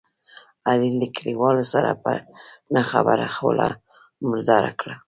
علي 0.69 0.89
له 0.99 1.07
کلیوالو 1.15 1.63
سره 1.73 1.89
په 2.03 2.11
نه 2.73 2.81
خبره 2.91 3.25
خوله 3.35 3.67
مرداره 4.29 4.71
کړله. 4.79 4.95